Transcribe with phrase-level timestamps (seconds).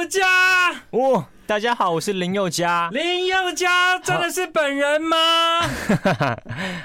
[0.00, 0.26] 宥嘉，
[0.92, 2.88] 哦，大家好，我是林宥嘉。
[2.90, 5.16] 林宥嘉真的是本人吗？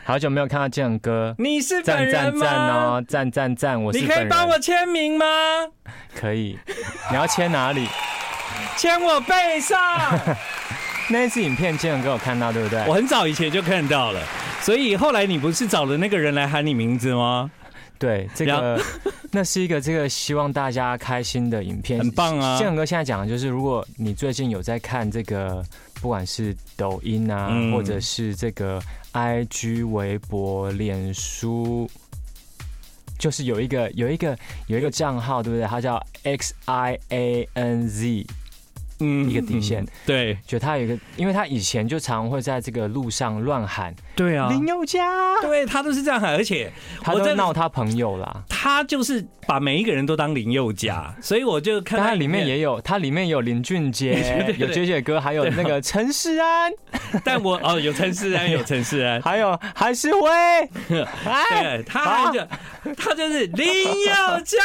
[0.04, 2.46] 好 久没有看到建哥，你是本人吗？
[2.46, 3.82] 赞赞赞哦，赞赞赞！
[3.84, 5.26] 我是你可以帮我签名吗？
[6.14, 6.60] 可以，
[7.10, 7.88] 你要签哪里？
[8.76, 9.80] 签我背上。
[11.08, 12.84] 那一次影片建哥有看到对不对？
[12.86, 14.20] 我很早以前就看到了，
[14.60, 17.50] 所以后来你不是找了那个人来喊你名字吗？
[17.98, 18.80] 对，这个
[19.32, 22.58] 那是一个这个希望大家开心的影片，很棒啊！
[22.58, 25.64] 建哥现在讲的就是，如果你最近有在看这个，
[25.96, 28.82] 不管是抖音啊，嗯、或者是这个
[29.14, 31.90] IG、微博、脸书，
[33.18, 35.68] 就是有一个有一个有一个账号，对不对？
[35.68, 38.26] 它叫 X I A N Z。
[39.00, 45.06] 嗯，一个底线，对，就他有一个，因为他以前就常会在这个路上乱喊，对啊，林宥嘉，
[45.42, 56.72] 对他都是这样喊，而且他在闹他朋友啦，他就是把每一个人都当林宥嘉，所以我就看他里面也有，他里面有林俊杰， 有杰杰哥，还有那个陈世安，
[57.26, 60.30] 但我哦，有陈世安，有陈世安， 还有韩世辉，
[60.88, 62.40] 对，他就
[62.96, 63.68] 他就是林
[64.06, 64.58] 宥嘉，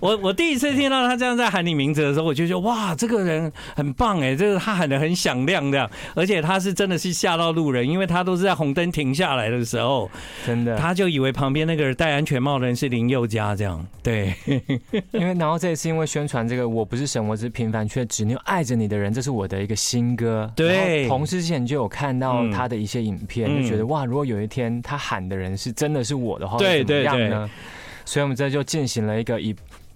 [0.00, 3.26] 我我第一次听到他这样在喊你名字的时候，我就觉得哇，这个。
[3.26, 10.08] 人很棒哎，这个他喊的很响亮这样，而且他是真的是吓到路人，因为他都是在红灯停下来的时候，
[10.46, 13.84] 真的他就以为旁边那个戴安全帽的人是林宥嘉这样。
[14.02, 14.32] 对，
[15.10, 20.48] 因为然后这一次因为宣传这个我不是神，我只是平凡却执拗爱着你的人，这是我的一个新歌。
[20.54, 27.30] 对，同事之前就有看到他的一些影片，嗯、就觉得哇，如果有一天他喊的人是真的是我的话，对对对？
[28.04, 29.52] 所以我们这就进行了一个以。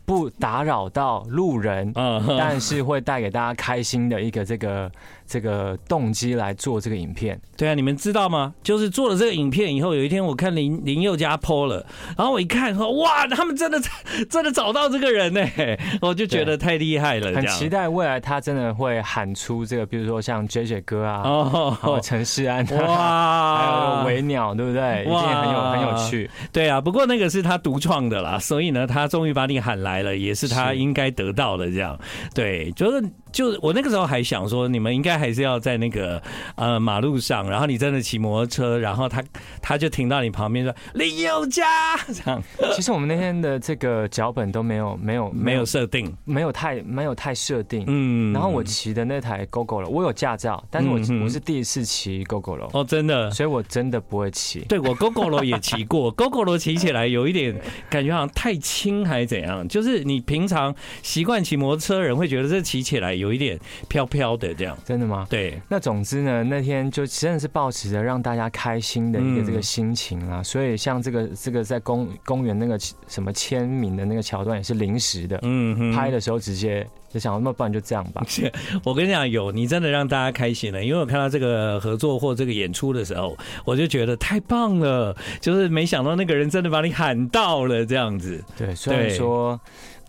[0.07, 1.93] 不打扰到路人，
[2.37, 4.91] 但是会带给大家开心的一个这个
[5.31, 7.41] 这个动机来做这个影片。
[7.57, 8.53] 对啊，你们知道吗？
[8.65, 11.87] 就是做了这个影片以后，有一天我看林林宥嘉 po 了，
[12.19, 13.81] 然后我一看说哇，他们真的
[14.29, 15.47] 真的找到这个人呢，
[16.03, 17.33] 我就觉得太厉害了。
[17.37, 25.05] 很期待未来他真的会喊出这个，比如说像 JJ 哥啊，哦，陈势安哇，还有维鸟，对不对？
[25.05, 26.29] 一定很有很有趣。
[26.53, 31.71] 对啊，不过那个是他独创的啦，所以呢，他终于把你喊来了，也是他应该得到的。
[31.71, 31.97] 这样，
[32.35, 36.23] 对，就是就我那个时候还想说，你们应该还是要在那个
[36.57, 39.23] 呃马路上，然后你真的骑摩托车，然后他
[39.61, 42.43] 他就停到你旁边说林宥嘉这样。
[42.75, 47.85] 其实我们那天的这个脚本都没有没有没有设定，没有太没有太设定。
[47.87, 54.61] 嗯，然后我骑的那台 Gogoro，我有驾照，但是我我是第一次骑 Gogoro 哦，真的，所以我真的不会骑。
[54.61, 57.55] 对，我 Gogoro 也骑过， Gogoro 骑起来有一点
[57.89, 63.57] 感觉好像太轻还是怎样，就是你平常习惯骑摩托车的人会觉得这骑起来有一点
[63.89, 64.77] 飘飘的这样。
[64.85, 65.27] 真的吗？
[65.31, 72.77] 对，那总之呢，那天就真的是保持着让大家开心的一个这个心情啊，所以像这个这个在公公园那个
[73.07, 78.25] 什么签名的那个桥段也是临时的，嗯，拍的时候直接就想，那不然就这样吧。
[78.85, 88.43] 我跟你讲，有你真的让大家开心了，因为我看到这个合作或这个演出的时候，我就觉得太棒了，就是没想到那个人真的把你喊到了这样子。
[88.57, 89.61] 对，虽然说。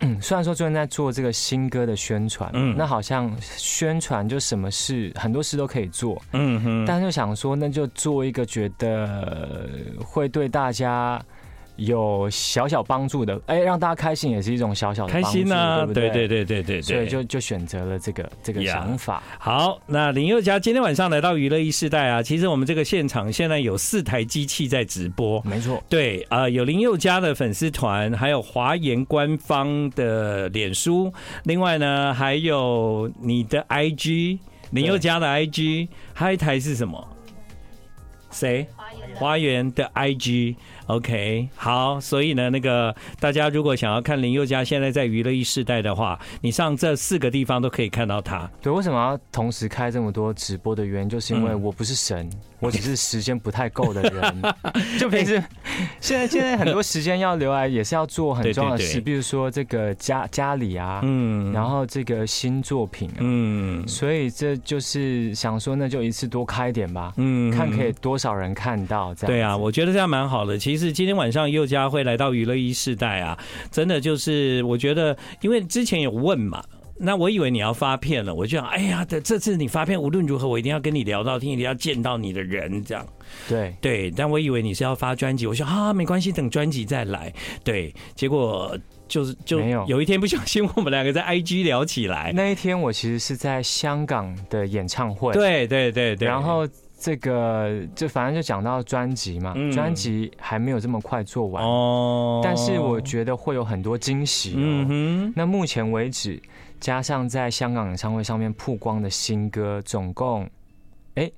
[0.02, 9.68] 嗯，虽然说最近在做这个新歌的宣传，嗯，那好像宣传就什么事很多事都可以做，嗯哼，但是就想说，那就做一个觉得
[10.04, 11.20] 会对大家。
[11.86, 16.10] 有小小帮助的，哎，让大家开心也是一种小小的帮助，开心呢、啊，对不对？
[16.10, 19.22] 对对对对对，所以就就选择了这个这个想法。
[19.26, 19.36] Yeah.
[19.38, 31.12] 好，那林宥嘉今天晚上来到娱乐一世代啊，其实我们这个现场现在有四台机器在直播，没错，对啊、呃，有林宥嘉的粉丝团，还有华研官方的脸书，
[31.44, 34.38] 另外呢还有你的 IG
[34.70, 37.08] 林宥嘉的 IG，还有一台是什么？
[38.30, 38.66] 谁？
[39.14, 40.56] 华研的 IG。
[40.86, 48.50] OK，好，所以呢，那个大家如果想要看林宥嘉现在在娱乐一世代的话，你上这四个地方都可以看到他。
[48.60, 52.26] 对，为什么要同时开这么多直播的原因，就是因为我不是神。
[52.26, 52.32] 嗯
[52.62, 54.42] 我只是时间不太够的人，
[54.96, 55.42] 就平时
[56.00, 69.32] 现在现在很多时间要留来，也是要做很重要的事，比如说这个家家里啊，嗯，然后这个新作品，嗯，所以这就是想说，那就一次多开点吧，嗯，看可以多少人看到这样。
[69.32, 70.56] 对啊，我觉得这样蛮好的。
[70.56, 73.38] 其实今天晚上佑嘉会来到娱乐一世代啊，
[73.70, 76.64] 真的就是我觉得，因为之前有问嘛。
[77.04, 83.04] 那我以为你要发片了，我就想，哎呀，这这次你发片无论如何，我一定要跟你聊到天，一定要见到你的人，这样。
[83.48, 87.32] 对对，但我以为你是要发专辑，我说啊，没关系，等专辑再来。
[87.64, 88.78] 对，结果
[89.08, 89.58] 就是就。
[89.88, 92.30] 有一天不小心，我们两个在 IG 聊起来。
[92.36, 95.32] 那一天我其实是在香港的演唱会。
[95.32, 96.28] 对对对对。
[96.28, 96.68] 然后
[97.02, 104.54] 这个就反正就讲到专辑嘛，专辑还没有这么快做完哦，但是我觉得会有很多惊喜。
[105.34, 106.40] 那目前为止。
[106.82, 110.42] 加上在香港演唱会上面曝光的新歌，总共，
[111.14, 111.32] 哎、欸，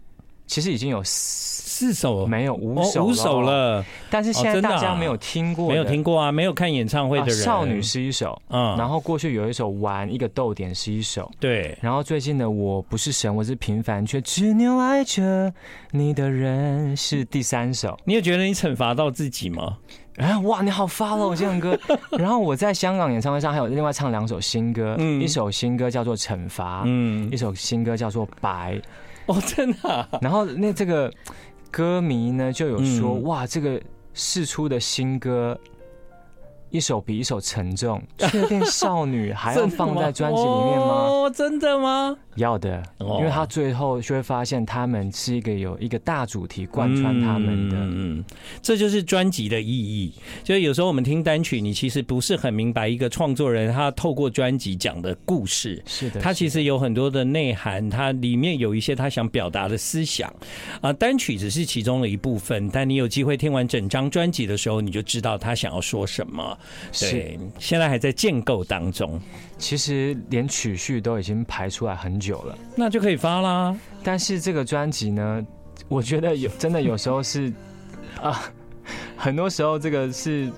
[0.47, 3.85] 其实已经有四首，没有五首，五首了。
[4.11, 15.53] 但是现在大家没有听过，没有听过啊，没有看演唱会的人，少女是一首，嗯，然后过去有一首玩一个逗点是一首，对，然后最近的我不是神，我是平凡却执拗爱着
[15.91, 17.99] 你的人是第三首。
[18.05, 19.79] 你有觉得你惩罚到自己吗？
[20.17, 21.77] 哎，哇，你好发了，建哥。
[22.17, 28.75] 然后我在香港演唱会上还有另外唱两首新歌，嗯，一首新歌叫做《惩罚》，嗯，一首新歌叫做《白》。
[29.33, 30.09] 哦，真的、啊。
[30.21, 31.13] 然后那这个
[31.71, 33.81] 歌迷呢就有说，嗯、哇，这个
[34.13, 35.59] 试出的新歌。
[36.71, 41.07] 一首比一首沉重，确定少女还要 放在专辑里面吗？
[41.07, 42.17] 哦，真的吗？
[42.37, 48.25] 要的，因为他最后就会发现，他们是一个有一个大主题贯穿他们的，嗯，
[48.63, 50.13] 这就是专辑的意义。
[50.43, 60.33] 就是有时候我们听单曲，你其实不是很明白一个创作人他透过专辑讲的故事，是的，他其实有很多的内涵，它里面有一些他想表达的思想
[60.81, 60.93] 啊。
[60.93, 66.59] 单曲只是其中的一部分，但你有机会听完整张专辑的时候，你就知道他想要说什么。
[66.99, 69.21] 对，现在还在建构当中。
[69.57, 73.77] 其实连曲序都已经排出来很久了，那就可以发啦。
[74.03, 75.47] 但是这个专辑呢，
[75.89, 77.53] 我觉得有真的有时候是
[78.21, 78.43] 啊，
[79.17, 80.53] 很多时候这个是。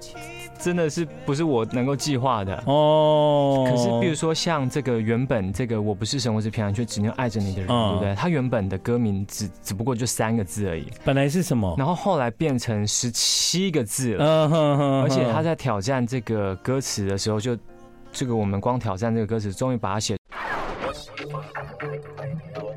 [0.59, 3.69] 真的是不是我能够计划的哦？
[3.71, 8.15] 可是比如说像这个原本这个我不是神，我是平凡却只能爱着你的人，对不对？
[8.15, 11.75] 他原本的歌名只只不过就三个字而已，本来是什么？
[11.77, 14.25] 然后后来变成十七个字了。
[14.25, 15.03] 嗯哼哼。
[15.03, 17.55] 而且他在挑战这个歌词的时候，就
[18.11, 20.17] 这个我们光挑战这个歌词，终于把它写。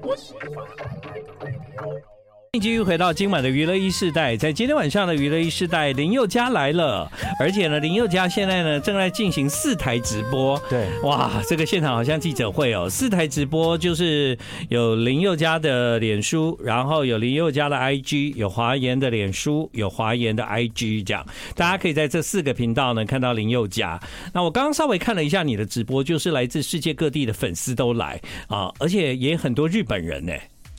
[0.01, 2.18] 我喜欢。
[2.53, 7.07] 继续回到今晚的娱乐一世代，在今天晚上的娱乐一世代，林宥嘉来了，
[7.39, 10.59] 而且呢，林宥嘉现在呢正在进行四台直播。
[10.67, 14.35] 对，哇，这个现场好像记者会哦，四台直播就是
[14.69, 21.23] 有林宥嘉的脸书，然后有林宥嘉的 IG，有华研的脸书，有华研的 IG，这样
[21.55, 23.99] 大家可以在这四个频道呢看到林宥嘉。
[24.33, 30.33] 那我刚刚稍微看了一下你的直播，就是来自世界各地的粉丝都来啊，而且也很多日本人呢。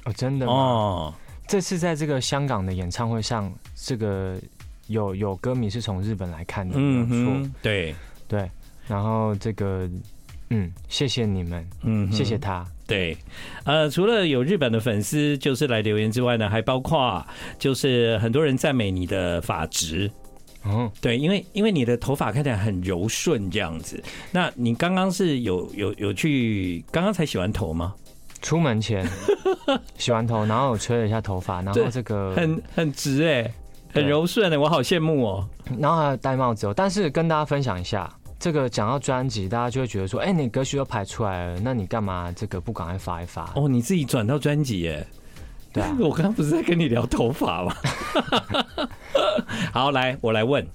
[0.04, 1.14] 哦，真的哦。
[1.50, 4.40] 这次在这个香港的演唱会上，这个
[4.86, 7.92] 有有歌迷是从日本来看的，没错，嗯，对。
[8.28, 8.48] 对，
[8.86, 9.90] 然后这个，
[10.50, 13.16] 嗯，谢谢你们，嗯，谢谢他，对，
[13.64, 17.26] 呃，除了有日本的粉丝就是来留言之外呢，还包括
[17.58, 20.08] 就是很多人赞美你的发质，
[20.64, 24.00] 嗯，对，因为因为你的头发看起来很柔顺这样子，
[24.30, 27.96] 那你刚刚是有有有去刚刚才洗完头吗？
[28.40, 29.06] 出门前
[29.96, 33.54] 洗完头，然后我吹了一下头发，然后这个很很直哎、欸，
[33.92, 35.48] 很柔顺的、欸，我好羡慕哦。
[35.78, 36.74] 然后还有戴帽子哦。
[36.74, 43.50] 但是跟大家分享一下，这个讲到专辑，大家就会觉得说，哎、欸，你歌曲都排出来了，那你干嘛这个不赶快发一发？
[43.54, 45.06] 哦，你自己转到专辑耶？
[45.72, 47.74] 对啊， 我刚刚不是在跟你聊头发吗？
[49.72, 50.66] 好，来，我来问。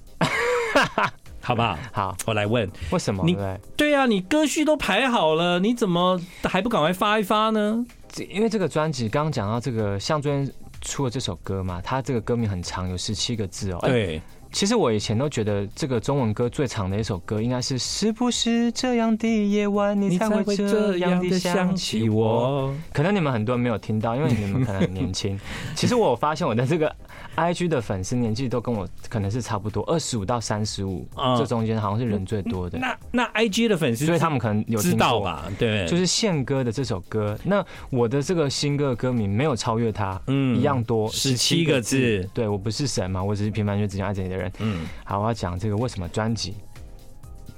[1.46, 1.78] 好不好？
[1.92, 3.38] 好，我来问，为什么你
[3.76, 7.86] 对啊，你歌序都排好了，你怎么还不赶快发一发呢？
[8.28, 13.78] 因为这个专辑刚刚讲到这个，像昨天出了这首歌嘛，它这个歌名很长，有十七个字哦。
[13.82, 14.20] 对。
[14.52, 22.72] 其实我以前都觉得这个中文歌最长的一首歌应该是“是不是这样的夜晚你才会这样的想起我”。
[22.90, 25.38] 可能你们很多人没有听到，因为你们可能很年轻。
[25.76, 26.94] 其实我发现我的这个
[27.36, 31.06] IG 的粉丝年纪都跟我可能是差不多，二十五到三十五，
[31.36, 32.78] 这中间好像是人最多的。
[32.78, 35.44] 那那 IG 的粉丝，所以他们可能有知道吧？
[35.58, 37.38] 对，就是宪哥的这首歌。
[37.44, 42.28] 那我的这个新歌的歌名没有超越他，嗯，一样多，十七个字。
[42.32, 44.50] 对，我不是神嘛，我只是平凡却只想爱着你的人。
[44.60, 46.54] 嗯，好，我要讲这个为什么专辑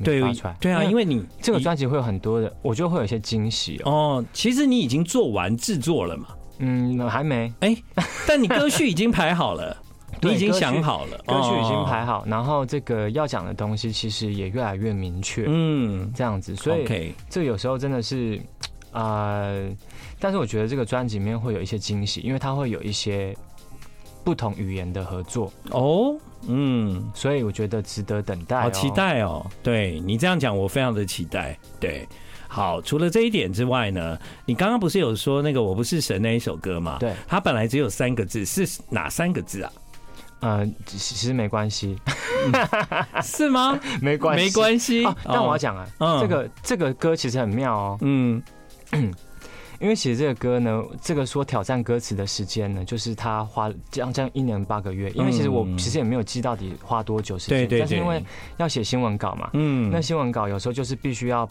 [0.02, 0.56] 对发出来？
[0.60, 4.24] 对啊，因为你这个专辑会有很多的，我觉得会有一些惊喜哦。
[4.32, 6.28] 其实你已经做完制作了嘛？
[6.58, 7.52] 嗯，还没。
[7.60, 7.76] 哎，
[8.26, 9.76] 但你歌序已经排好了，
[10.22, 15.44] 你已经想好了，歌曲已经排好，然后这个要讲的东西其实也越来越明确。
[15.48, 18.40] 嗯，这样子，所以这有时候真的是
[18.92, 19.50] 啊，
[20.18, 23.36] 但是我觉得这个专辑里面会有一些惊喜，因为它会有一些。
[24.24, 26.14] 不同语言的合作哦，
[26.46, 29.46] 嗯，所以我觉得值得等待，好期待哦。
[29.62, 31.58] 对你这样讲，我非常的期待。
[31.80, 32.06] 对，
[32.48, 36.96] 好，除了这一点之外呢，你刚刚不是有说那个我不是神那一首歌吗？
[36.98, 39.72] 对，它本来只有三个字，是哪三个字啊？
[40.40, 41.96] 呃，其实没关系，
[43.22, 43.78] 是吗？
[44.00, 45.04] 没关系，没关系。
[45.24, 47.98] 但我要讲啊，这个这个歌其实很妙哦。
[48.00, 48.42] 嗯。
[49.80, 55.08] 因为写这个歌呢，这个说挑战歌词的时间呢，就是他花将将一年八个月。
[55.10, 58.20] 因为其实我其实也没有记到底花多久时间，但是因为
[58.56, 61.48] 要写新闻稿嘛，嗯，那新闻稿有时候就是必须要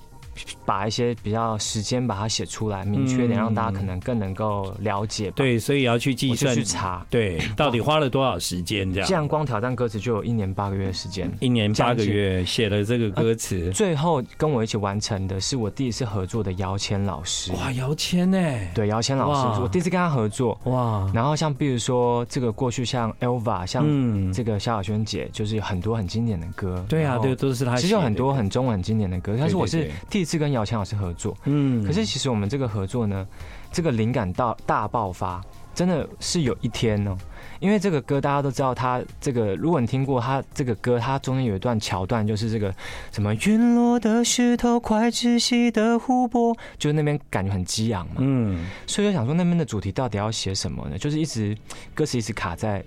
[0.66, 5.32] 把一些比较时间把它写出来，明确点，让大家可能更能够了解。
[5.32, 9.08] 对，所以要去计算去查，对，到底花了多少时间这样。
[9.08, 17.52] 这样光挑战歌词就有一年八个月的时间，一年八个月写了这个歌词，最后跟我一起完成的是我第一次合作的姚谦老师。
[17.54, 18.38] 哇，姚谦呢？
[18.74, 20.60] 对，姚谦老师，我第一次跟他合作。
[20.66, 26.84] 哇，然后像比如说这个过去像 Elva，像这个萧亚轩姐，就是有很多很经典的歌。
[26.88, 27.76] 对啊，对，都是他。
[27.78, 31.36] 其实有很多很中文很经典的歌，但是我是第一次跟姚谦老师合作。
[31.46, 33.26] 嗯，可是其实我们这个合作呢，
[33.72, 35.42] 这个灵感到大爆发，
[35.74, 37.16] 真的是有一天哦，
[37.62, 42.74] 因为这个歌大家都知道，它这个如果你听过它这个歌，它中间有一段桥段，就是这个
[43.12, 48.16] 什么陨落的石头，快窒息的湖泊，就是那边感觉很激昂嘛。
[48.18, 50.98] 嗯，所以就想说那边的主题到底要写什么呢？
[50.98, 51.58] 就是一直
[51.96, 52.84] 歌词一直卡在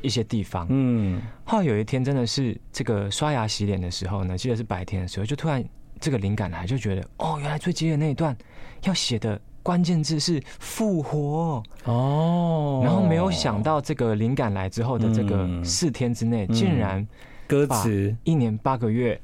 [0.00, 0.66] 一些地方。
[0.70, 5.64] 嗯，后来有一天真的是这个刷牙洗脸的时候呢，记得是白天的时候，就突然。
[6.04, 8.36] 这个灵感来，就觉得哦，原来最激烈的那一段
[8.82, 17.08] 要写的关键字是复活哦，然后没有想到这个灵感来之后的这个四天之内，竟然
[17.46, 19.18] 歌词一年八个月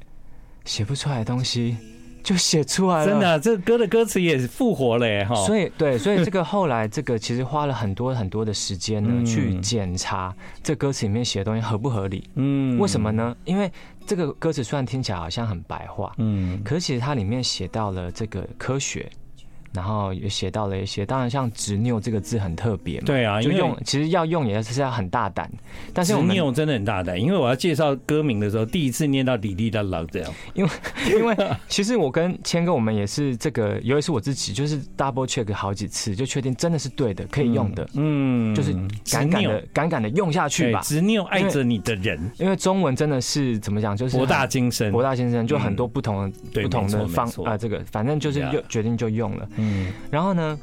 [0.65, 1.77] 写不出来的东西。
[2.23, 5.25] 就写出来了，真的、啊，这歌的歌词也是复活了耶！
[5.25, 12.29] 哈，所以对，所以这个后来这个其实花了很多很多的时间呢，嗯、去检查这歌词里面写的东西合不合理。
[12.35, 13.35] 嗯，为什么呢？
[13.43, 13.71] 因为
[14.05, 19.09] 这个歌词虽然听起来好像很白话，嗯，可是其实它里面写到了这个科学。
[19.73, 25.49] 然后也写到了一些，当然像执拗这个字很特别嘛，对啊，就用其实要用也是要很大胆，
[25.93, 30.71] 但是执拗真的很大胆，因为我要介绍歌名的时候，第一次念到滴滴答答这样，因为
[31.09, 31.35] 因为
[31.69, 38.73] 其实我跟谦哥我们也是这个，尤其是我自己就是 double check 好几次，就确定真的是对的，可以用的，嗯，就是
[39.09, 49.47] 敢敢的敢敢的用下去吧，执拗爱着你的人，因为中文真的是怎么讲，就是博大精深，博大精深，就很多不同的不同的方啊，这个反正就是用决定就用了。
[49.61, 50.59] 嗯，然后呢，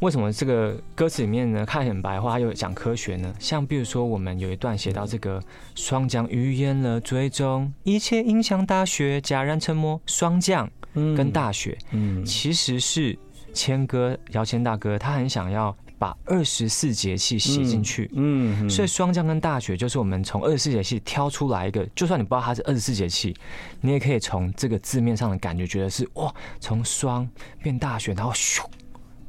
[0.00, 3.34] 为什么这个歌词里面呢，看很白话又讲科学呢？
[3.38, 5.42] 像比如说，我们有一段写到这个
[5.74, 10.00] 霜降预言了最终一切影响大雪，戛然沉默。
[10.06, 13.18] 霜降跟大雪，嗯，其实是
[13.52, 23.34] 谦哥姚谦大哥，他很想要把二十四节气写进去，嗯，所以霜降跟大雪就是我们从二十四节气挑出来一个，就算你不知道它是二十四节气，
[23.80, 27.26] 你也可以从这个字面上的感觉觉得是哇，从霜
[27.62, 28.62] 变大雪，然后咻，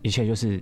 [0.01, 0.62] 一切就是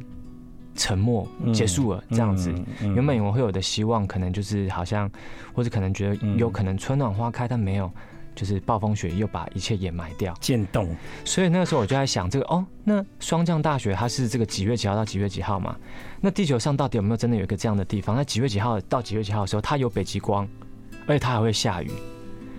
[0.75, 2.53] 沉默结束了这样子。
[2.81, 5.09] 原本我会有的希望，可能就是好像，
[5.53, 7.91] 或者可能觉得有可能春暖花开，但没有。
[8.35, 10.95] 就是暴风雪又把一切掩埋掉，渐冻。
[11.23, 15.75] 所以那个时候我就在想，这个哦，那霜降大雪它是这个几月几号到几月几号嘛？
[16.21, 18.15] 那地球上到底有没有真的有一个这样的地方？
[18.15, 20.47] 那几月几号到几月几号的时候，它有北极光，
[21.07, 21.89] 而且它还会下雨，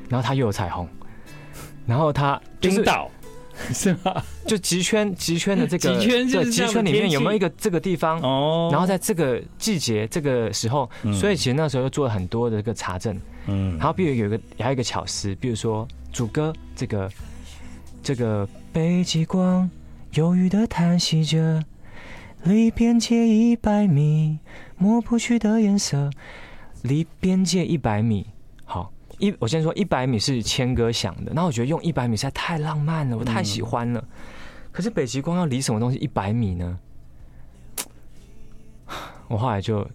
[0.09, 0.89] 然后它又有彩虹，
[1.87, 3.11] 然后它冰岛
[3.73, 4.23] 是吗？
[4.47, 8.21] 就极圈极圈的这个 极圈，极圈里面有没有一个这个地方？
[8.21, 13.19] 哦，然后在这个季节这个时候，所以其实那时候又做了很多的这个查证。
[13.47, 17.11] 嗯，然后比如有一个还有一个巧思，比如说主歌这个
[18.03, 19.69] 这个北极光
[20.13, 21.63] 忧郁的叹息着，
[22.45, 24.39] 离边界一百米，
[24.79, 26.11] 抹不去的颜色，
[26.83, 28.27] 离边界一百米。
[29.17, 34.01] 好，一我先说一百米是谦哥想的，那我觉得用一百米实在太浪漫了，我太喜欢了。
[34.01, 34.09] 嗯、
[34.73, 36.79] 可是北极光要离什么东西一百米呢？
[39.29, 39.87] 我后来就。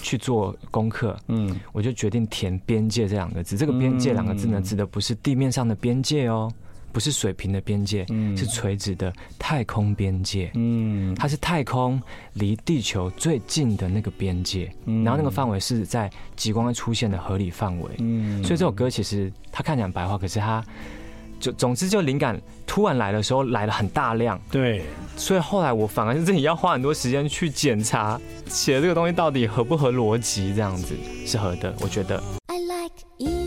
[0.00, 3.56] 去做功课，嗯，我就决定填“边界”这两个字。
[3.56, 6.52] 这个“边界”两个字呢，指的不是地面上的边界哦，
[6.98, 12.02] 不是水平的边界，嗯，是垂直的太空边界，嗯，它是太空
[12.32, 20.60] 离地球最近的那个边界，然后那个范围是在极光会出现的合理范围，嗯，所以这首歌其实它看起来很白话，可是它。
[21.38, 22.36] 就总之，就灵感
[22.66, 24.82] 突然来的时候来了很大量，对，
[25.16, 32.20] 所以后来我反而是自己要花很多时间去检查 写的这个东西到底合不合逻辑，这样子是合的，我觉得。
[32.48, 33.37] I like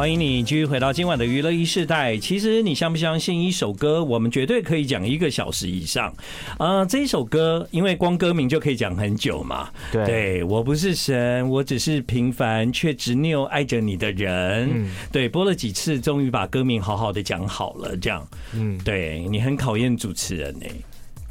[0.00, 2.16] 欢迎你继续回到今晚的娱乐一世代。
[2.16, 6.10] 其实你相不相信，一首歌我们绝对可以讲一个小时以上。
[6.58, 9.68] 呃，这一首歌，因为光歌名就可以讲很久嘛。
[9.92, 14.70] 对，对，我不是神，我只是平凡却执拗爱着你的人。
[14.72, 17.94] 嗯，对，播了几次，终于把歌名好好的讲好了。
[17.94, 20.64] 这样，嗯，对，你很考验主持人呢。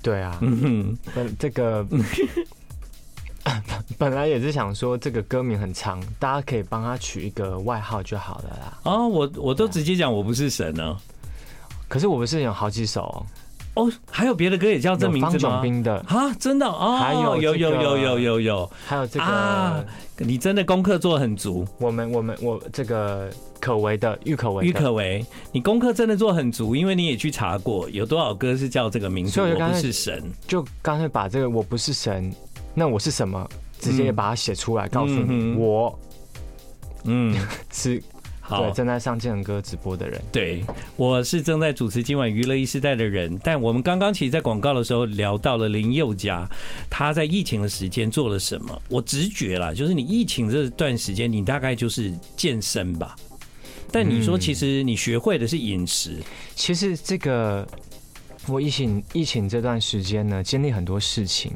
[0.04, 1.84] 对啊，嗯哼，这个。
[3.98, 8.78] 本来也是想说这个歌名很长，大家可以帮他取一个外号就好了啦。
[8.84, 10.98] 哦，我我都直接讲我不是神呢。
[11.88, 13.26] 可是我不是有好几首，
[13.74, 15.40] 哦，还有别的歌也叫这名字吗？
[15.40, 19.84] 方炯斌的啊，真的哦，还有有有有有有有，还有这个啊，
[20.18, 21.68] 你真的功课做得很足。
[21.80, 23.28] 我们我们我这个
[23.60, 29.42] 可为的郁可唯，郁可唯，你功课真的做很足，因为你也去查过有多少歌是叫这个名字。
[29.42, 32.32] 我不是神，就干脆把这个我不是神，
[32.74, 33.50] 那我是什么，
[33.80, 36.00] 直接把它写出来，告诉你我，
[37.06, 37.36] 嗯，
[37.72, 38.02] 是。
[38.42, 43.40] 好对，正在上建恒哥直播的人，对，我是正在主持今晚娱乐一时代的人。
[43.44, 46.50] 但我们刚刚其实，在广告的时候聊到了林宥嘉，
[46.90, 48.82] 他在疫情的时间做了什么？
[48.90, 53.16] 我直觉啦，就是你疫情这段时间，你大概就是健身吧。
[53.92, 56.14] 但你说，其实你学会的是饮食。
[56.18, 56.24] 嗯，
[56.56, 57.68] 其实这个
[58.48, 61.52] 我疫情疫情这段时间呢，经历很多事情，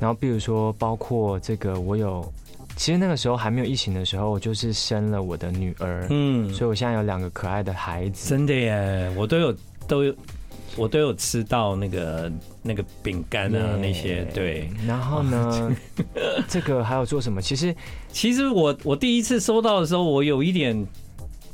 [0.00, 2.32] 然后比如说，包括这个我有。
[2.76, 8.30] 其实那个时候还没有疫情的时候，我就是生了我的女儿，嗯，所以我现在有两个可爱的孩子。
[8.30, 9.54] 真的耶，我都有
[9.86, 10.14] 都有，
[10.76, 14.70] 我都有吃到那个那个饼干啊那些，对。
[14.86, 15.76] 然后呢，
[16.48, 17.42] 这个还有做什么？
[17.42, 17.74] 其实，
[18.10, 20.86] 其实我我第一次收到的时候，我有一点。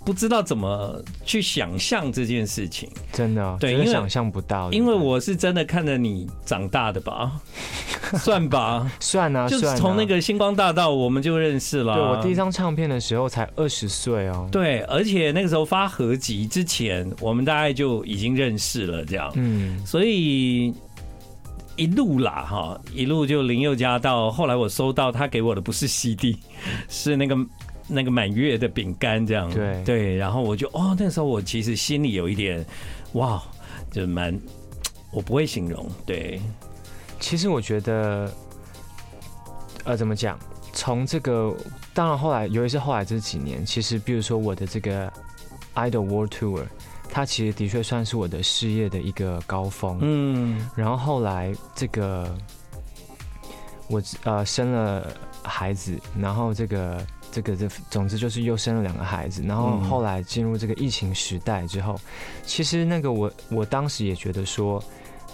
[0.06, 7.32] 不知道怎么去想象这件事情，真的、哦、对，因为想象不到，因为我是真的看着你长大的吧，
[8.16, 11.94] 算吧，算啊，就是从那个星光大道我们就认识了。
[11.94, 20.72] 对，我第一张唱片的时候才二十岁哦，对，而且那个时候发合集之前，我们大概就已经认识了，这样，嗯，所以
[21.74, 26.38] 一路啦哈，一路就林宥嘉到后来，我收到他给我的不是 CD，
[26.88, 27.36] 是那个。
[27.88, 32.64] 那个满月的饼干这样，对对，然后我就哦，那时候我其实心里有一点
[33.12, 33.40] 哇，
[33.92, 34.36] 就蛮，
[35.12, 35.88] 我不会形容。
[36.04, 36.40] 对，
[37.20, 38.28] 其实我觉得，
[39.84, 40.36] 呃，怎么讲？
[40.72, 41.54] 从这个，
[41.94, 45.10] 当然后来，尤其是后来这几年，其实比如说我的这个
[45.76, 46.64] Idol World Tour，
[47.08, 49.98] 它其实的确算是我的事业的一个高峰。
[50.02, 52.36] 嗯，然后后来这个，
[53.88, 55.06] 我呃生了
[55.42, 57.06] 孩子，然后这个。
[57.36, 62.00] 这个这总之就是又生了两个孩子，然后后来进入这个疫情时代之后，嗯、
[62.46, 64.82] 其实那个我我当时也觉得说，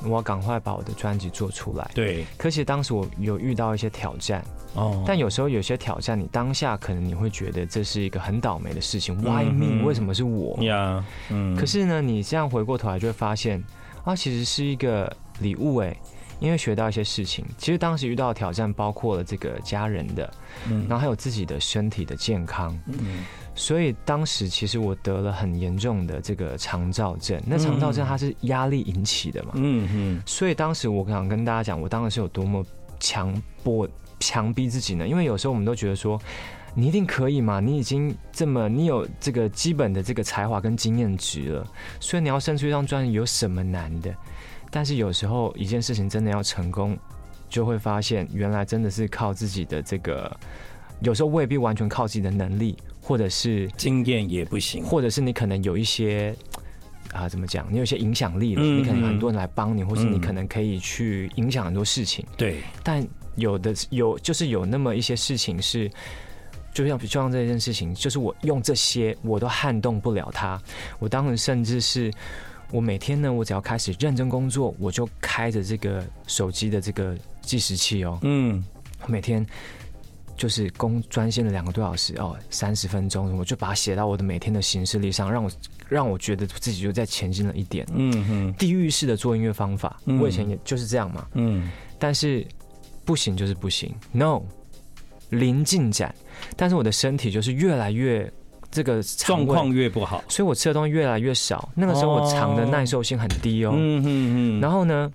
[0.02, 1.88] 我要赶快把我的专辑做出来。
[1.94, 9.86] 对，可是当时我有遇到一些挑战哦，但有时候有些挑战，你当下可能你会觉得这是一个很倒霉的事情，嗯、Why me？
[9.86, 11.04] 为什么是我呀？
[11.30, 13.62] 嗯，可是呢，你这样回过头来就会发现，
[14.02, 15.96] 啊，其实是一个礼物哎。
[16.42, 20.28] 因为学到一些事情，其实当时遇到的挑战包括了这个家人的，
[20.68, 23.24] 嗯，然后还有自己的身体的健康，嗯，
[23.54, 27.40] 所以当时其实我得了很严重的这个肠燥症。
[27.46, 32.66] 那肠燥症它是压力引起的嘛，嗯嗯，所以当时我想跟大家讲，我当时是有多么
[32.98, 35.06] 强迫、强逼自己呢？
[35.06, 36.20] 因为有时候我们都觉得说，
[36.74, 41.66] 你一定可以嘛，你已经这么，你有这个基本的这个才华跟经验值了，
[42.00, 44.12] 所以你要生出一张专辑有什么难的？
[44.74, 46.98] 但是有时候一件事情真的要成功，
[47.46, 50.34] 就会发现原来真的是靠自己的这个，
[51.00, 56.34] 有时候未必完全靠自己的能力，或者是经验也不行，或者是你可能有一些
[57.12, 57.66] 啊，怎么讲？
[57.70, 62.24] 你有一些影响力了，你可能很多人来帮你，或是你可能可以去影响很多事情。
[62.38, 63.06] 对，但
[63.36, 65.86] 有的有就是有那么一些事情是，
[66.72, 70.58] 就像就像这件事情，就是我用这些我都撼动不了他，
[70.98, 72.10] 我当时甚至是。
[72.72, 78.18] 我每天呢，我只要开始认真工作，我就开着这个手机的这个计时器哦。
[78.22, 78.64] 嗯，
[79.02, 79.46] 我每天
[80.38, 85.50] 就是工专心了两个多小时哦，三十分钟，我就把它写到我的每天的行事历上，让我
[85.88, 87.86] 让我觉得自己就在前进了一点。
[87.92, 91.28] 嗯哼，地狱式的做音乐方法，我以前也就是这样嘛。
[91.34, 92.46] 嗯，但是
[93.04, 94.40] 不行就是不行，no，
[95.28, 96.14] 零进展。
[96.56, 98.32] 但是我的身体就是越来越。
[98.72, 101.68] 这个状况越不好，所以我吃的东西越来越少。
[101.74, 103.72] 那个时候我肠的耐受性很低哦。
[103.76, 104.60] 嗯嗯嗯。
[104.60, 105.12] 然后呢，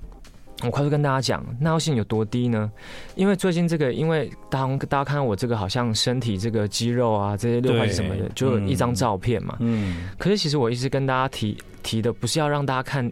[0.63, 2.71] 我快速跟大家讲，耐受性有多低呢？
[3.15, 9.57] 因为最近这个，因为当大家看到我这个好像身体这个肌肉啊这些六块什么的，就一张照片嘛。
[9.59, 10.07] 嗯。
[10.17, 13.11] 可是其实我一直跟大家提提的，不是要让大家看。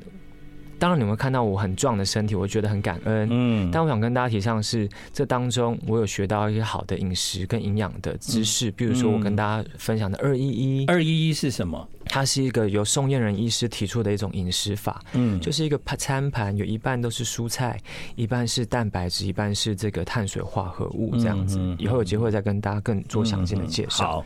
[0.77, 3.27] 当然，你会看到我很壮的身体，我觉得很感恩。
[3.31, 8.69] 嗯，但我想跟大家提倡的是，这当中我有学到一些好的饮食跟营养的知识。
[8.71, 11.87] 比如说，我跟大家分享的二一一，二一一是什么？
[12.07, 15.01] 它是一个由宋燕人医师提出的一种饮食法。
[15.13, 17.79] 嗯，就是一个餐盘，有一半都是蔬菜，
[18.15, 21.59] 一半是蛋白质，一半是这个碳水化合物，这样子。
[21.79, 24.05] 以后有机会再跟大家更做详尽的介绍。
[24.05, 24.25] 好。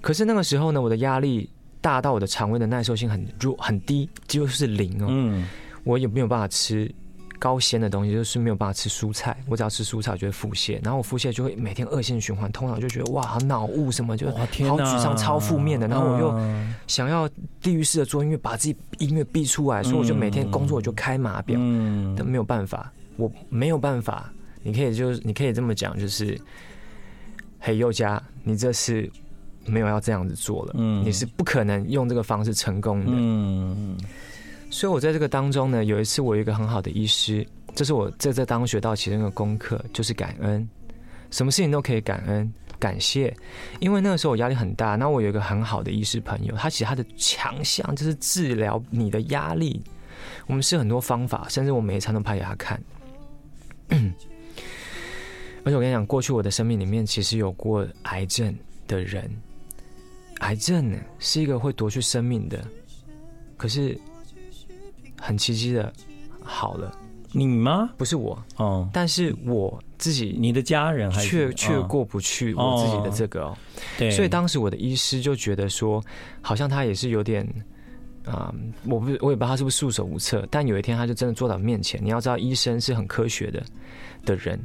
[0.00, 1.48] 可是那个时候呢，我的压力
[1.80, 5.06] 大到我的肠胃的耐受性很弱很低，几乎是零哦。
[5.08, 5.46] 嗯。
[5.88, 6.94] 我也没有办法吃
[7.38, 9.34] 高纤的东西，就是没有办法吃蔬菜。
[9.48, 15.88] 我只要吃蔬菜，我就会腹泻，然后我腹泻就会每天恶性循环，通常就觉得哇，好脑雾什么，就好沮丧、超负面的。
[15.88, 16.38] 然后我又
[16.86, 17.26] 想要
[17.62, 21.58] 地狱式的做音乐，把自己音乐逼出来，所以我就每天工作我就开码表，
[22.14, 24.30] 但没有办法，我没有办法。
[24.62, 26.38] 你可以就是你可以这么讲，就是
[27.60, 29.10] 嘿宥嘉，你这是
[29.64, 33.96] 没有要这样子做了，你是不可能用这个方式成功的。
[34.78, 40.68] 所以，我在这个当中呢，有一次我有一个很好的医师，这是我在这当中学到其中一个功课，就是感恩，
[41.32, 43.36] 什么事情都可以感恩、感谢。
[43.80, 49.82] 因为那个时候我压力很大，那我有一个很好的医师朋友，他其实他的强项就是治疗你的压力。
[50.46, 52.80] 我们试很多方法，甚至我每一餐都拍给他看。
[53.90, 53.98] 而
[55.64, 59.28] 且我跟你讲，过去我的生命里面其实有过癌症的人，
[60.38, 62.64] 癌症呢是一个会夺去生命的，
[63.56, 64.00] 可是。
[65.20, 65.92] 很奇迹的，
[66.42, 66.90] 好了，
[67.32, 67.90] 你吗？
[67.96, 68.38] 不是我。
[68.56, 73.58] 哦，但是我自己，你的家人还却却过不去我自己的这个哦，
[73.98, 76.02] 对，所以当时我的医师就觉得说，
[76.40, 77.46] 好像他也是有点
[78.24, 78.54] 啊，
[78.84, 83.62] 我不，我也不知道他是不是束手无策，但有一天他就真的坐到我面前，你要知道医生是很科学的
[84.24, 84.58] 的人，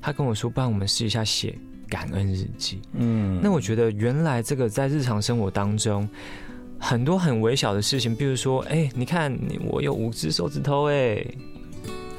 [0.00, 1.56] 他跟我说，不然我们试一下写
[1.88, 6.08] 感恩日记，嗯，那我觉得原来这个在日常生活当中。
[6.84, 11.24] 很多很微小的事情，比如说，哎、欸，你看你我有五只手指头，哎，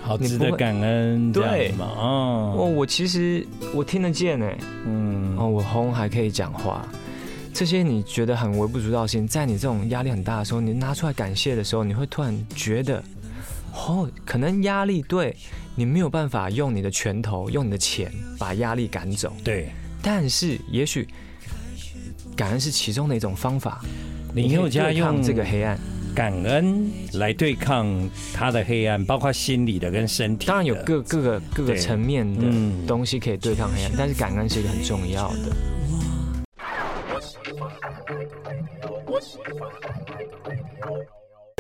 [0.01, 1.73] 好值得感恩，对。
[1.73, 1.85] 吗？
[1.97, 6.87] 哦，我其实我听得见，哎，嗯，哦，我喉咙还可以讲话，
[7.53, 13.03] 这些你觉得很微不足道的事情，在你这种压力很大的时候，你拿出来感谢的时候，你会突然觉得，
[13.73, 15.35] 哦，可能压力对
[15.75, 21.05] 你没有办法用你的拳头、用你的钱把压力赶走，对，但是也许
[22.35, 23.83] 感恩是其中的一种方法。
[24.33, 25.77] 林宥嘉用这个黑暗
[26.15, 30.47] 感恩来对抗他的黑暗，包括心理的跟身体。
[30.47, 32.47] 当然有各各个各个层面的
[32.87, 35.55] 东西可以对抗黑暗，但是感恩是一个很重要的。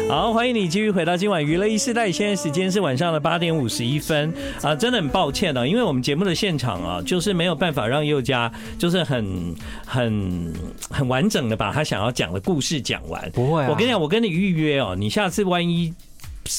[0.09, 10.53] 好，欢迎你继续回到今晚娱乐一世代，现在时间是晚上的八点五十一分啊，真的很抱歉啊，因为我们节目的现场啊，就是没有办法让宥嘉就是很很
[10.89, 13.31] 很完整的把他想要讲的故事讲完。
[13.31, 15.93] 不会啊，我跟你讲，我跟你预约哦，你下次万一。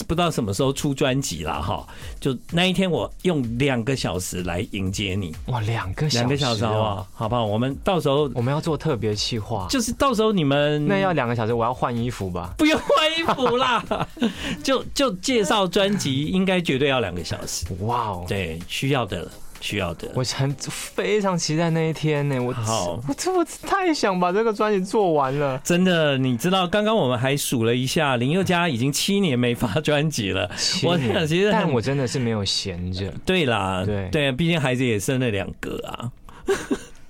[0.07, 1.87] 不知道什么时候出专辑了哈，
[2.19, 5.35] 就那一天我用两个小时来迎接你。
[5.47, 7.45] 哇，两个两个小时啊，好不好？
[7.45, 12.55] 我们到时候我们要做特别企划，就是到时候你们那要两个小时，我要换衣服吧？
[12.57, 13.85] 不用换衣服啦，
[14.65, 17.67] 就就介绍专辑，应该绝对要两个小时。
[17.81, 19.31] 哇哦，对，需要的。
[19.65, 22.39] 需要的，我很非常期待那一天呢。
[22.39, 25.59] 我好，我这我太想把这个专辑做完了。
[25.65, 30.51] 真的，你知道，刚刚我们还数了一下，林宥嘉已经七年没发专辑了。
[30.83, 33.11] 我想，其实，但我真的是没有闲着。
[33.25, 36.13] 对啦，对对，毕竟孩子也生了两个啊，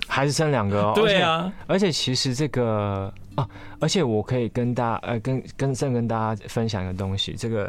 [0.07, 0.93] 还是生两个哦。
[0.97, 3.45] 对啊，而且其实这个啊，
[3.81, 7.69] 而且我可以跟大家呃，跟跟正跟大家分享一个东西，这个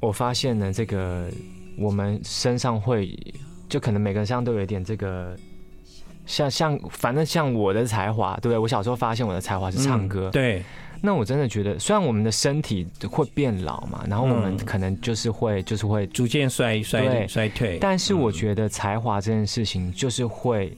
[0.00, 1.28] 我发现呢，这个
[1.76, 3.14] 我们身上会。
[3.70, 5.34] 就可能每个人身上都有一点这个，
[6.26, 8.58] 像像反正像我的才华，对不对？
[8.58, 10.62] 我小时候发现我的才华是唱歌，嗯，对。
[11.00, 20.76] 那我真的觉得，虽然我们的身体会变老嘛，然后我们可能就是会就是会逐渐衰衰衰退，但是我觉得才华这件事情就是会。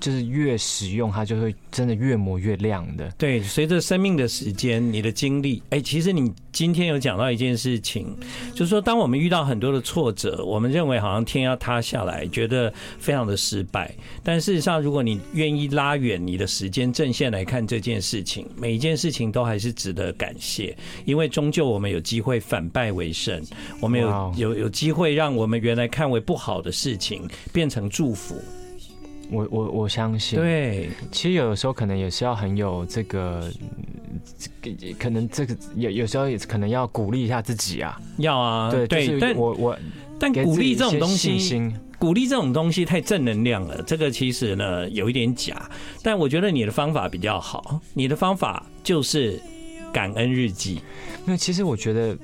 [0.00, 3.10] 就是越使用它，就会真的越磨越亮的。
[3.18, 8.16] 对，随着生命的时间，你的经历，哎，其实你今天有讲到一件事情，
[8.54, 13.94] 就是说，当我们遇到很多的挫折，我们认为好像天要塌下来，觉得非常的失败。
[14.24, 23.42] 但事实上，如果你愿意拉远你的时间阵线来看这件事情，每一件事情都还是值得感谢，因为终究我们有机会反败为胜，
[23.80, 28.42] 我们有有有机会让我们原来看为不好的事情变成祝福。
[29.30, 33.50] 我我我相信，对，其实有的时候可能也是要很有这个，
[34.98, 39.78] 可能这个有有时候也可能要鼓励一下自己啊，要啊，对对，但我我
[40.18, 45.70] 但鼓励这种东西，鼓励这种东西太正能量了，这个其实呢有一点假，
[46.02, 49.40] 但我觉得你的方法比较好，你的方法就是
[49.92, 50.80] 感恩日记，
[51.26, 52.16] 因为其实我觉得。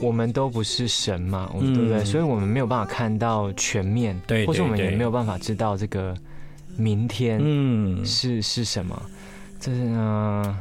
[0.00, 2.04] 我们都不是神嘛，对不对？
[2.04, 6.16] 所以我们没有办法看到全面，对，或者我们也没有办法知道这个
[6.76, 9.00] 明天，嗯，是是什么？
[9.60, 10.58] 这是呢，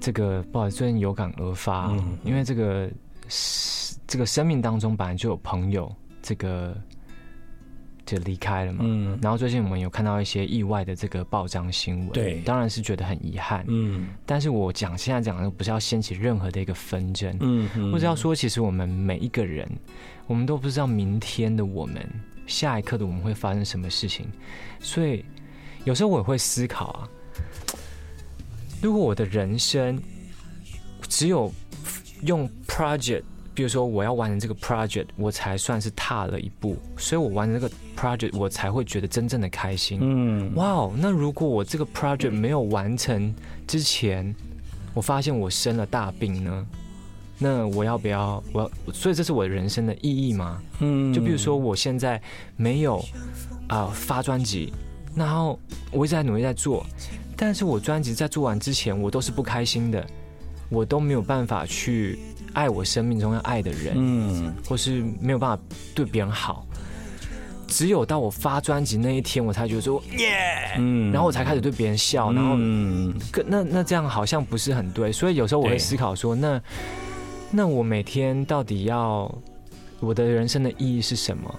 [0.00, 2.90] 这个不好意思，最近有感而发，因为这个
[4.06, 6.76] 这个生命当中本来就有朋友，这个
[8.06, 8.80] 就离开了嘛。
[8.82, 13.64] 嗯，然后最近我们有看到一些意外的这个报章新闻，对，当然是觉得很遗憾。
[13.68, 19.68] 嗯，但是我讲现在讲的不是要掀起任何的一个纷争，嗯，或者要说，其实我们每一个人，
[20.26, 22.06] 我们都不知道明天的我们，
[22.46, 24.26] 下一刻的我们会发生什么事情，
[24.80, 25.24] 所以
[25.84, 27.08] 有时候我也会思考啊，
[28.82, 30.00] 如果我的人生
[31.08, 31.52] 只有
[32.22, 33.22] 用 project。
[33.54, 40.00] 比如说，我要完成这个 project，我才算是踏了一步，所以我完成这个 project，我才会觉得真正的开心。
[40.02, 43.32] 嗯，哇哦，那如果我这个 project 没有完成
[43.64, 44.34] 之前，
[44.92, 46.66] 我发现我生了大病呢？
[47.38, 48.42] 那我要不要？
[48.52, 50.60] 我要，所以这是我人生的意义吗？
[50.80, 52.20] 嗯，就比如说，我现在
[52.56, 52.98] 没有
[53.68, 54.72] 啊、呃、发专辑，
[55.14, 55.56] 然后
[55.92, 56.84] 我一直在努力在做，
[57.36, 60.04] 但是我专辑在做完之前，我都是不开心的，
[60.70, 62.18] 我都没有办法去。
[62.54, 65.62] 爱我生命中要爱的人，嗯，或是没有办法
[65.94, 66.66] 对别人好，
[67.66, 73.14] 只有到我发专辑那一天，我才觉得说耶，嗯，然后我才开始对别人笑，然后，嗯，
[73.46, 76.60] 那那这样好像不是很对，所以有时候我会思考说，那
[77.50, 79.32] 那我每天到底要
[80.00, 81.54] 我的人生的意义是什么？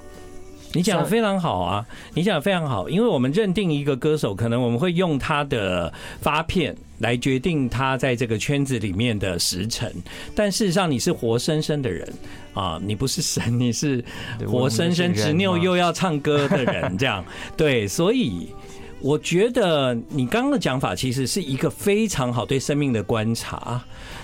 [0.76, 9.92] 你讲的非常好啊，你讲的非常好，因为我们认定一个歌手，可能我们会用他的发片来决定他在这个圈子里面的时辰，
[10.36, 12.08] 但事实上你是活生生的人
[12.54, 14.04] 啊，你不是神，你是
[14.46, 17.24] 活生生执拗又要唱歌的人， 这样。
[17.56, 18.50] 对，所以
[19.00, 23.82] 我觉得你刚刚的讲法其实是一个非常好对生命的观察，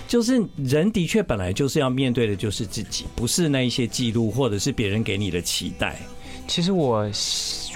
[0.08, 5.98] 就是人的确本来就是要面对的就是自己，不是那一些记录或者是别人给你的期待。
[6.46, 7.08] 其实我，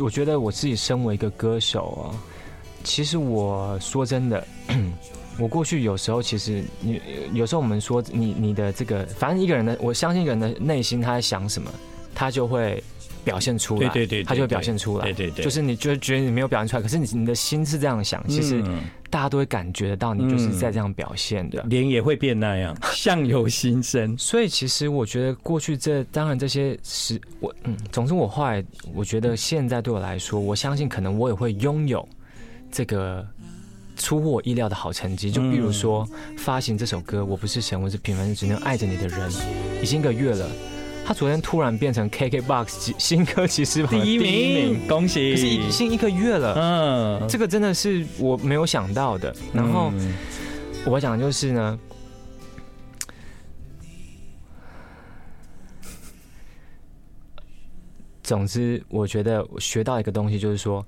[0.01, 2.15] 我觉得我自己身为一个歌手啊，
[2.85, 4.47] 其实我说真的，
[5.39, 7.01] 我过去有时候其实你
[7.33, 11.71] 有时候我们说你你的这个，反正一个人的，我相信一个人的内心他在想什么，
[12.15, 12.83] 他就会。
[13.27, 18.63] 表现出来，对对对，他就会表现出来，对对对，就是你就觉得你没有表现出来，可是你你的心是这样想，其实
[19.11, 24.17] 大家都会感觉得到你就是在这样表现的，脸也会变那样，相由心生。
[24.17, 32.09] 所以其实我觉得过去这当然这些是我嗯，总之我后来我觉得现在对我来说，我相信可能我也会拥有
[32.71, 33.27] 这个
[33.97, 35.33] 出乎我意料的好成绩。
[35.33, 36.09] 就比如说
[36.39, 39.29] 发行这首歌，我不是神，我是平凡人，只能爱着你的人，
[39.83, 40.49] 已经一个月了。
[41.07, 45.31] 他昨天突然变成 KKBOX 新歌其实第一名，恭喜！
[45.31, 46.55] 可是已经一个月了，
[47.21, 49.33] 嗯，这个真的是我没有想到的。
[49.55, 49.93] 然后
[50.85, 51.79] 我讲就是呢，
[58.25, 60.85] 总之我觉得我学到一个东西，就是说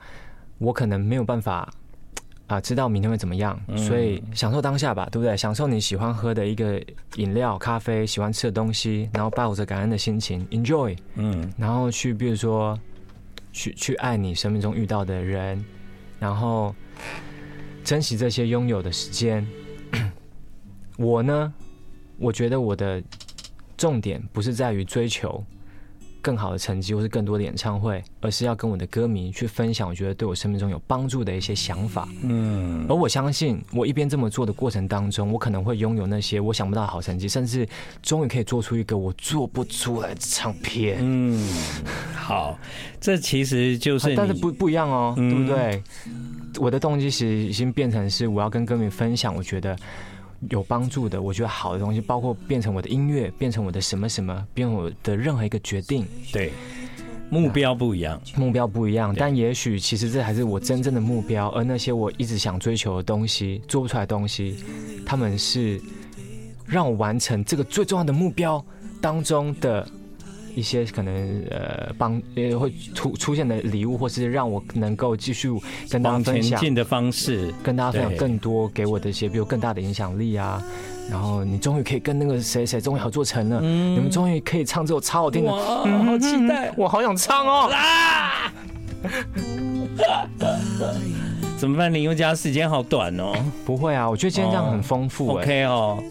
[0.59, 1.73] 我可能没有办法。
[2.49, 5.37] 啊，知道明天会怎么样，所以享受当下吧，对不对？
[5.37, 6.83] 享受你喜欢喝的一个
[7.17, 12.79] 饮料、咖啡，喜欢吃的东西，然后抱着感恩的心情，enjoy，嗯，然后去，比如说，
[13.53, 15.63] 去去爱你生命中遇到的人，
[16.19, 16.75] 然后
[17.85, 19.47] 珍惜这些拥有的时间。
[20.97, 21.53] 我呢，
[22.17, 23.03] 我觉得我的
[23.77, 25.45] 重点不是在于追求。
[26.29, 32.07] 更好的成绩，或是更多的演唱会，而是要跟我的歌迷去分享，我觉得对我生命中有帮助的一些想法。
[32.23, 37.67] 嗯，而我相信，我一边这么做的过程当中，我可能会拥有那些我想不到的好成绩，甚至
[38.03, 40.99] 终于可以做出一个我做不出来的唱片。
[41.01, 41.49] 嗯，
[42.15, 42.59] 好，
[43.01, 45.83] 这其实就是，但是不不一样哦，对不对？
[46.59, 49.75] 我的动机其实已经变成是我要跟歌迷分享，我觉得。
[50.51, 56.07] 有帮助的，我觉得好的东西，包括变成我的音乐，变成我的什么什么，变成我的任何一个决定。
[56.33, 56.53] 对，
[57.31, 61.49] 目标不一样，目标不一样，但也许其实这还是我真正的目标。
[61.49, 64.57] 而那些我一直想追求的东西，做不出来的东西，
[65.05, 65.81] 他们是
[66.67, 68.65] 让我完成这个最重要的目标
[69.01, 69.87] 当中的。
[70.59, 75.49] 一些可能呃帮呃会出出现的礼物，或是让我能够继续
[75.89, 80.61] 跟大家分享前进的方式，跟大家分享更多给我的一些，比如更大的影响力啊。
[81.09, 87.71] 然后你终于可以跟那个谁谁终于合作成了，嗯、你们终于可以唱这首超好听的，好期待，我好想唱哦！
[87.73, 88.53] 啊、
[91.57, 91.95] 怎么办？
[91.95, 93.33] 林宥嘉时间好短哦。
[93.65, 95.43] 不会啊，我觉得今天这样很丰富、欸。
[95.43, 96.03] OK 哦。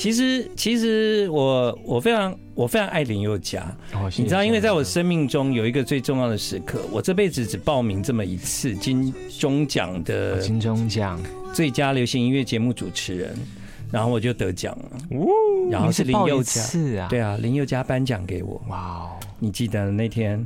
[0.00, 3.70] 其实，其实我我非常我非常爱林宥嘉，
[4.16, 11.20] 你知道，因为在我生命中有一个最重要的时刻，我这辈子只报名这么一次金钟奖的金钟奖
[11.52, 13.36] 最佳流行音乐节目主持人，
[13.92, 14.90] 然后我就得奖了。
[15.70, 18.58] 然后是林宥嘉，对啊，林宥嘉颁奖给我。
[18.70, 20.42] 哇哦，你记得那天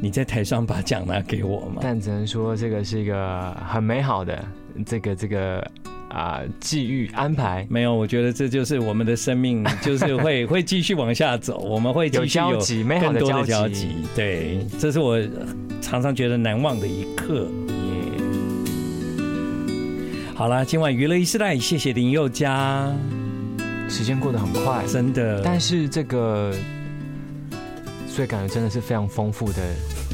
[0.00, 1.80] 你在台上把奖拿给我吗？
[1.82, 4.42] 但只能说这个是一个很美好的
[4.86, 5.70] 这个这个。
[6.10, 7.66] 啊际遇安排。
[7.70, 12.58] 没有，我觉得这就是我们的生命， 就是会会继续往下走，我们会继续有
[13.00, 13.88] 更多的交集。
[14.14, 15.18] 对，这是我
[15.80, 17.48] 常常觉得难忘的一刻。
[17.68, 18.22] 耶，
[20.34, 22.92] 好了，今晚娱乐一世代，谢谢林宥嘉。
[23.88, 25.42] 时间过得很快，真的。
[25.44, 26.54] 但是这个，
[28.06, 29.58] 所以感觉真的是非常丰富的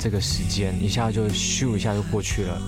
[0.01, 2.61] 这个时间，一下就咻一下就过去了。